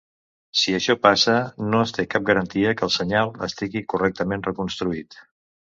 [0.61, 1.35] Si això passa,
[1.75, 5.25] no es té cap garantia que el senyal estigui correctament reconstruït.